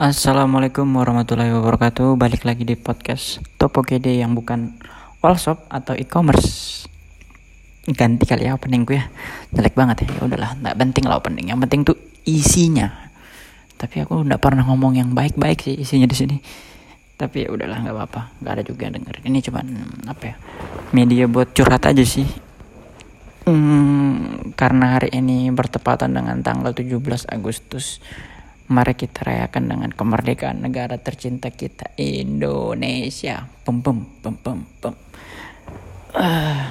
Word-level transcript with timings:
Assalamualaikum 0.00 0.88
warahmatullahi 0.96 1.52
wabarakatuh. 1.52 2.16
Balik 2.16 2.48
lagi 2.48 2.64
di 2.64 2.72
podcast 2.72 3.44
Topogede 3.60 4.08
yang 4.16 4.32
bukan 4.32 4.80
wallshop 5.20 5.68
atau 5.68 5.92
e-commerce. 5.92 6.88
Ganti 7.84 8.24
kali 8.24 8.48
ya 8.48 8.56
openingku 8.56 8.96
ya. 8.96 9.12
Jelek 9.52 9.76
banget 9.76 10.08
ya. 10.08 10.16
Ya 10.16 10.20
udahlah, 10.24 10.50
nggak 10.56 10.76
penting 10.80 11.04
lah 11.04 11.20
opening. 11.20 11.52
Yang 11.52 11.60
penting 11.68 11.80
tuh 11.84 11.96
isinya. 12.24 13.12
Tapi 13.76 14.08
aku 14.08 14.24
nggak 14.24 14.40
pernah 14.40 14.64
ngomong 14.72 14.96
yang 14.96 15.12
baik-baik 15.12 15.68
sih 15.68 15.76
isinya 15.76 16.08
di 16.08 16.16
sini. 16.16 16.36
Tapi 17.20 17.44
ya 17.44 17.52
udahlah 17.52 17.84
nggak 17.84 17.92
apa-apa. 17.92 18.40
Nggak 18.40 18.52
ada 18.56 18.62
juga 18.64 18.80
yang 18.88 18.94
dengerin. 19.04 19.24
Ini 19.28 19.38
cuman 19.52 19.66
apa 20.08 20.22
ya? 20.32 20.34
Media 20.96 21.28
buat 21.28 21.52
curhat 21.52 21.84
aja 21.84 22.04
sih. 22.08 22.24
Hmm, 23.44 24.48
karena 24.56 24.96
hari 24.96 25.12
ini 25.12 25.52
bertepatan 25.52 26.16
dengan 26.16 26.40
tanggal 26.40 26.72
17 26.72 27.28
Agustus 27.28 28.00
Mari 28.70 28.94
kita 28.94 29.26
rayakan 29.26 29.66
dengan 29.66 29.90
kemerdekaan 29.90 30.62
negara 30.62 30.94
tercinta 30.94 31.50
kita 31.50 31.90
Indonesia. 31.98 33.50
Pem 33.66 33.82
pem 33.82 34.06
pem 34.22 34.34
pem 34.38 34.58
pem. 34.78 34.94
Uh, 36.14 36.70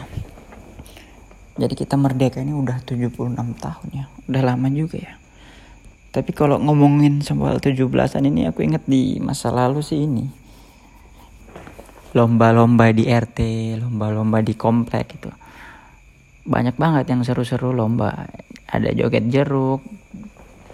jadi 1.60 1.76
kita 1.76 2.00
merdeka 2.00 2.40
ini 2.40 2.56
udah 2.56 2.80
76 2.88 3.36
tahun 3.36 3.88
ya. 3.92 4.08
Udah 4.32 4.42
lama 4.48 4.72
juga 4.72 4.96
ya. 5.04 5.20
Tapi 6.16 6.32
kalau 6.32 6.56
ngomongin 6.64 7.20
soal 7.20 7.60
17-an 7.60 8.24
ini 8.24 8.48
aku 8.48 8.64
inget 8.64 8.88
di 8.88 9.20
masa 9.20 9.52
lalu 9.52 9.84
sih 9.84 10.08
ini. 10.08 10.24
Lomba-lomba 12.16 12.96
di 12.96 13.12
RT, 13.12 13.40
lomba-lomba 13.76 14.40
di 14.40 14.56
komplek 14.56 15.20
itu. 15.20 15.28
Banyak 16.48 16.80
banget 16.80 17.12
yang 17.12 17.28
seru-seru 17.28 17.76
lomba. 17.76 18.32
Ada 18.72 18.96
joget 18.96 19.28
jeruk, 19.28 19.84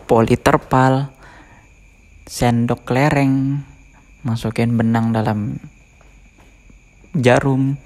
poli 0.05 0.37
terpal, 0.37 1.14
sendok 2.25 2.89
lereng, 2.89 3.61
masukin 4.25 4.73
benang 4.73 5.13
dalam 5.13 5.61
jarum, 7.13 7.77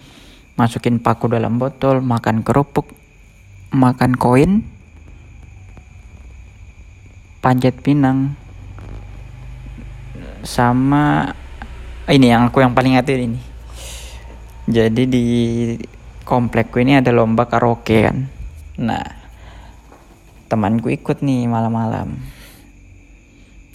masukin 0.55 1.03
paku 1.03 1.27
dalam 1.27 1.59
botol, 1.59 1.99
makan 1.99 2.47
kerupuk, 2.47 2.87
makan 3.75 4.15
koin, 4.15 4.63
panjat 7.43 7.75
pinang, 7.83 8.39
sama 10.47 11.35
ini 12.07 12.31
yang 12.31 12.47
aku 12.47 12.63
yang 12.63 12.71
paling 12.71 12.95
ingat 12.95 13.11
ini. 13.11 13.39
Jadi 14.71 15.03
di 15.03 15.25
komplekku 16.23 16.79
ini 16.79 16.95
ada 16.95 17.11
lomba 17.11 17.43
karaoke 17.43 18.07
kan. 18.07 18.31
Nah, 18.79 19.03
temanku 20.47 20.87
ikut 20.87 21.19
nih 21.19 21.51
malam-malam 21.51 22.38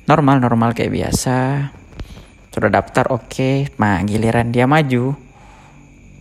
normal 0.04 0.40
normal 0.40 0.76
kayak 0.76 0.92
biasa. 0.92 1.68
Sudah 2.54 2.70
daftar 2.70 3.10
oke. 3.10 3.28
Okay. 3.28 3.56
nah 3.80 4.00
giliran 4.04 4.54
dia 4.54 4.68
maju. 4.68 5.16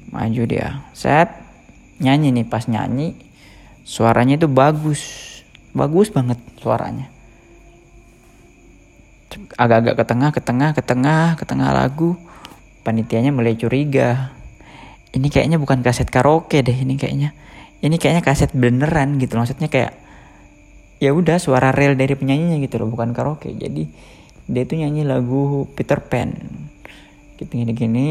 Maju 0.10 0.42
dia. 0.48 0.82
Set. 0.96 1.30
Nyanyi 2.02 2.34
nih 2.36 2.46
pas 2.50 2.66
nyanyi 2.68 3.16
suaranya 3.84 4.40
itu 4.40 4.48
bagus. 4.48 5.02
Bagus 5.76 6.10
banget 6.10 6.40
suaranya. 6.58 7.12
Agak-agak 9.58 9.96
ke 10.02 10.06
tengah 10.06 10.30
ke 10.32 10.42
tengah 10.42 10.70
ke 10.74 10.82
tengah 10.82 11.26
ke 11.38 11.44
tengah 11.46 11.70
lagu. 11.76 12.18
Panitianya 12.84 13.32
mulai 13.32 13.56
curiga. 13.56 14.36
Ini 15.14 15.30
kayaknya 15.30 15.62
bukan 15.62 15.86
kaset 15.86 16.10
karaoke 16.10 16.66
deh 16.66 16.74
ini 16.74 16.98
kayaknya. 16.98 17.38
Ini 17.84 17.96
kayaknya 18.00 18.24
kaset 18.26 18.52
beneran 18.56 19.22
gitu. 19.22 19.38
Maksudnya 19.38 19.70
kayak 19.70 20.03
ya 21.04 21.12
udah 21.12 21.36
suara 21.36 21.76
real 21.76 22.00
dari 22.00 22.16
penyanyinya 22.16 22.64
gitu 22.64 22.80
loh 22.80 22.88
bukan 22.88 23.12
karaoke. 23.12 23.52
Jadi 23.52 23.92
dia 24.48 24.62
itu 24.64 24.80
nyanyi 24.80 25.04
lagu 25.04 25.68
Peter 25.76 26.00
Pan. 26.00 26.32
Gitu 27.36 27.52
gini-gini 27.52 28.08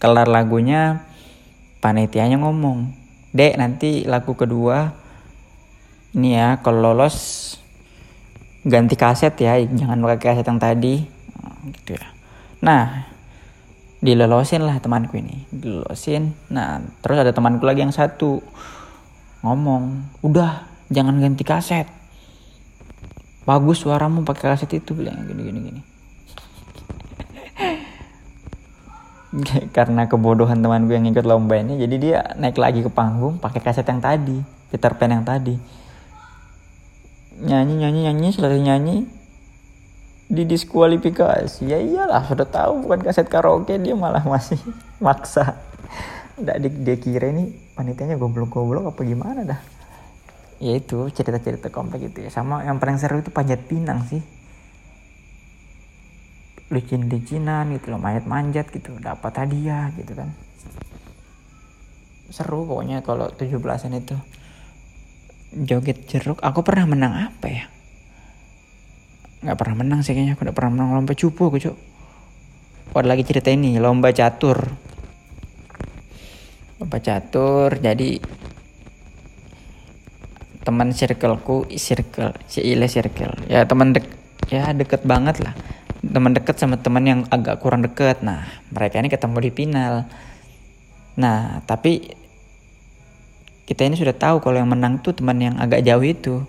kelar 0.00 0.24
lagunya 0.24 1.04
panitianya 1.84 2.40
ngomong 2.40 2.96
dek 3.36 3.60
nanti 3.60 4.08
lagu 4.08 4.34
kedua 4.34 4.96
ini 6.16 6.34
ya 6.34 6.58
kalau 6.64 6.92
lolos 6.92 7.56
ganti 8.64 8.96
kaset 8.96 9.36
ya 9.36 9.60
jangan 9.60 10.00
pakai 10.00 10.32
kaset 10.32 10.48
yang 10.48 10.56
tadi. 10.56 11.04
Gitu 11.76 12.00
ya. 12.00 12.08
Nah 12.64 13.12
dilolosin 14.02 14.66
lah 14.66 14.82
temanku 14.82 15.14
ini 15.14 15.46
dilolosin 15.54 16.34
nah 16.50 16.82
terus 17.04 17.22
ada 17.22 17.30
temanku 17.30 17.62
lagi 17.62 17.86
yang 17.86 17.94
satu 17.94 18.42
ngomong 19.46 20.02
udah 20.26 20.71
jangan 20.92 21.18
ganti 21.18 21.42
kaset. 21.42 21.88
Bagus 23.42 23.82
suaramu 23.82 24.22
pakai 24.22 24.54
kaset 24.54 24.70
itu 24.70 24.94
bilang 24.94 25.26
gini 25.26 25.42
gini 25.42 25.60
gini. 25.66 25.82
Karena 29.76 30.06
kebodohan 30.06 30.62
teman 30.62 30.86
gue 30.86 30.94
yang 30.94 31.08
ikut 31.08 31.24
lomba 31.26 31.58
ini 31.58 31.80
jadi 31.80 31.96
dia 31.98 32.18
naik 32.36 32.60
lagi 32.60 32.84
ke 32.84 32.90
panggung 32.92 33.40
pakai 33.40 33.64
kaset 33.64 33.88
yang 33.88 33.98
tadi 33.98 34.38
Peter 34.70 34.92
Pan 34.94 35.10
yang 35.10 35.24
tadi. 35.26 35.58
Nyanyi 37.42 37.82
nyanyi 37.82 38.00
nyanyi 38.06 38.28
selesai 38.30 38.62
nyanyi. 38.62 38.96
Didiskualifikasi 40.32 41.68
ya 41.68 41.76
iyalah 41.76 42.24
sudah 42.24 42.48
tahu 42.48 42.88
bukan 42.88 43.04
kaset 43.04 43.28
karaoke 43.28 43.76
dia 43.76 43.98
malah 43.98 44.22
masih 44.22 44.60
maksa. 45.04 45.58
Dia, 46.38 46.56
dia 46.56 46.96
kira 46.96 47.28
ini 47.28 47.52
panitianya 47.76 48.16
goblok-goblok 48.16 48.96
apa 48.96 49.00
gimana 49.04 49.44
dah 49.44 49.60
ya 50.62 50.78
itu 50.78 51.10
cerita-cerita 51.10 51.74
komplek 51.74 52.14
itu 52.14 52.22
ya. 52.22 52.30
Sama 52.30 52.62
yang 52.62 52.78
paling 52.78 52.94
seru 53.02 53.18
itu 53.18 53.34
panjat 53.34 53.66
pinang 53.66 54.06
sih. 54.06 54.22
Licin-licinan 56.70 57.74
gitu 57.74 57.90
loh 57.90 57.98
mayat 57.98 58.22
manjat 58.30 58.70
gitu. 58.70 58.94
Dapat 59.02 59.42
hadiah 59.42 59.90
gitu 59.98 60.14
kan. 60.14 60.30
Seru 62.30 62.62
pokoknya 62.62 63.02
kalau 63.02 63.26
17-an 63.34 63.98
itu. 63.98 64.14
Joget 65.52 66.08
jeruk 66.08 66.40
aku 66.40 66.64
pernah 66.64 66.88
menang 66.88 67.12
apa 67.28 67.46
ya? 67.50 67.64
Nggak 69.42 69.58
pernah 69.58 69.76
menang 69.84 70.00
sih 70.00 70.16
kayaknya 70.16 70.38
aku 70.38 70.48
udah 70.48 70.56
pernah 70.56 70.70
menang 70.78 70.96
lomba 70.96 71.12
cupu 71.18 71.50
aku 71.50 71.58
cuk. 71.58 71.76
Ada 72.92 73.08
lagi 73.08 73.24
cerita 73.26 73.50
ini 73.50 73.76
lomba 73.82 74.14
catur. 74.14 74.64
Lomba 76.80 76.98
catur 77.04 77.76
jadi 77.82 78.16
teman 80.72 80.88
circleku 80.96 81.68
circle 81.76 82.32
si 82.48 82.64
ile 82.64 82.88
circle. 82.88 83.36
Ya 83.44 83.68
teman 83.68 83.92
dek 83.92 84.08
ya 84.48 84.72
deket 84.72 85.04
banget 85.04 85.44
lah. 85.44 85.52
Teman 86.00 86.32
deket 86.32 86.56
sama 86.56 86.80
teman 86.80 87.04
yang 87.04 87.20
agak 87.28 87.60
kurang 87.60 87.84
deket. 87.84 88.24
Nah 88.24 88.48
mereka 88.72 88.96
ini 88.96 89.12
ketemu 89.12 89.36
di 89.44 89.50
final. 89.52 89.94
Nah 91.20 91.60
tapi 91.68 92.16
kita 93.68 93.84
ini 93.84 94.00
sudah 94.00 94.16
tahu 94.16 94.40
kalau 94.40 94.56
yang 94.56 94.72
menang 94.72 95.04
tuh 95.04 95.12
teman 95.12 95.36
yang 95.36 95.60
agak 95.60 95.84
jauh 95.84 96.00
itu. 96.00 96.40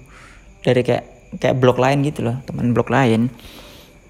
Dari 0.64 0.80
kayak 0.88 1.36
kayak 1.44 1.60
blok 1.60 1.84
lain 1.84 2.08
gitu 2.08 2.24
loh 2.24 2.40
teman 2.48 2.72
blok 2.72 2.88
lain. 2.96 3.28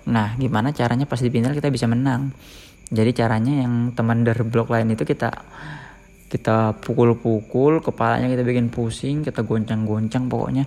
Nah 0.05 0.37
gimana 0.37 0.69
caranya 0.77 1.09
pas 1.09 1.17
di 1.17 1.33
final 1.33 1.57
kita 1.57 1.73
bisa 1.73 1.89
menang? 1.89 2.29
Jadi 2.93 3.17
caranya 3.17 3.65
yang 3.65 3.97
teman 3.97 4.21
dari 4.21 4.45
blok 4.45 4.69
lain 4.69 4.93
itu 4.93 5.01
kita 5.01 5.33
kita 6.33 6.81
pukul-pukul 6.81 7.85
kepalanya 7.85 8.33
kita 8.33 8.41
bikin 8.41 8.73
pusing 8.73 9.21
kita 9.21 9.45
goncang-goncang 9.45 10.25
pokoknya. 10.25 10.65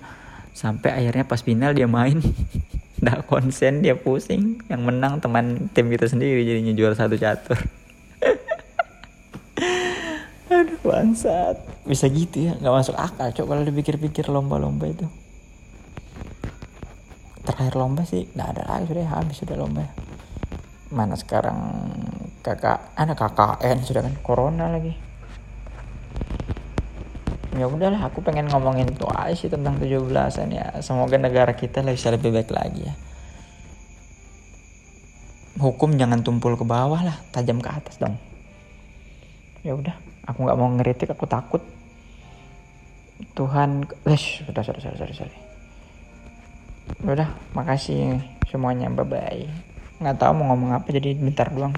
Sampai 0.55 0.95
akhirnya 0.95 1.27
pas 1.27 1.43
final 1.43 1.75
dia 1.75 1.91
main. 1.91 2.23
Nggak 3.03 3.27
konsen 3.27 3.83
dia 3.83 3.99
pusing. 3.99 4.63
Yang 4.71 4.81
menang 4.87 5.19
teman 5.19 5.67
tim 5.75 5.91
kita 5.91 6.07
sendiri 6.07 6.47
jadinya 6.47 6.71
juara 6.71 6.95
satu 6.95 7.19
catur. 7.19 7.59
Aduh 10.55 10.79
bangsat. 10.87 11.59
Bisa 11.83 12.07
gitu 12.07 12.47
ya 12.47 12.55
nggak 12.55 12.71
masuk 12.71 12.95
akal 12.95 13.27
cok 13.35 13.47
kalau 13.51 13.67
dipikir-pikir 13.67 14.31
lomba-lomba 14.31 14.87
itu. 14.87 15.03
Terakhir 17.43 17.75
lomba 17.75 18.07
sih 18.07 18.23
nggak 18.31 18.55
ada 18.55 18.63
lagi 18.71 18.87
sudah 18.87 19.07
habis 19.11 19.35
sudah 19.35 19.59
lomba. 19.59 19.83
Mana 20.95 21.19
sekarang 21.19 21.59
kakak 22.39 22.95
anak 22.95 23.19
KKN 23.19 23.83
sudah 23.83 24.07
kan 24.07 24.15
corona 24.23 24.71
lagi 24.71 25.06
ya 27.57 27.65
udahlah 27.65 27.99
aku 28.05 28.21
pengen 28.21 28.45
ngomongin 28.47 28.85
itu 28.85 29.09
aja 29.09 29.33
sih 29.33 29.49
tentang 29.49 29.81
17-an 29.81 30.47
ya. 30.53 30.65
Semoga 30.85 31.17
negara 31.17 31.57
kita 31.57 31.81
bisa 31.81 32.13
lebih 32.13 32.29
baik 32.29 32.53
lagi 32.53 32.85
ya. 32.85 32.93
Hukum 35.57 35.97
jangan 35.97 36.21
tumpul 36.21 36.53
ke 36.53 36.61
bawah 36.61 37.01
lah 37.01 37.17
tajam 37.33 37.57
ke 37.57 37.69
atas 37.69 37.97
dong. 37.97 38.13
Ya 39.65 39.73
udah 39.73 39.97
aku 40.29 40.45
nggak 40.45 40.57
mau 40.57 40.69
ngeritik 40.77 41.09
aku 41.09 41.25
takut. 41.25 41.65
Tuhan 43.33 43.89
eh 44.05 44.21
sudah 44.21 44.61
sudah 44.61 44.81
sudah 44.81 44.97
sudah 45.01 45.15
sudah. 45.17 45.41
Ya 47.01 47.09
udah 47.17 47.29
makasih 47.57 48.21
semuanya 48.47 48.87
bye 48.93 49.03
bye 49.03 49.49
nggak 49.97 50.21
tahu 50.21 50.31
mau 50.37 50.53
ngomong 50.53 50.77
apa 50.77 50.93
jadi 50.93 51.17
bentar 51.17 51.49
doang. 51.49 51.73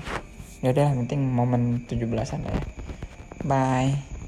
Ya 0.60 0.76
udah 0.76 0.92
penting 0.92 1.24
momen 1.24 1.88
17-an 1.88 2.44
ya. 2.44 2.60
Bye 3.48 4.19